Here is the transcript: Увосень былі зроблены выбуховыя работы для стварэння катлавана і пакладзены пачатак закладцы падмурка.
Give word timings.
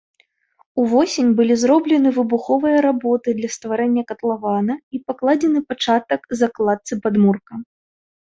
Увосень 0.83 1.27
былі 1.39 1.55
зроблены 1.63 2.09
выбуховыя 2.15 2.77
работы 2.87 3.29
для 3.41 3.49
стварэння 3.57 4.03
катлавана 4.11 4.79
і 4.99 5.01
пакладзены 5.11 5.59
пачатак 5.73 6.21
закладцы 6.41 6.93
падмурка. 7.05 7.53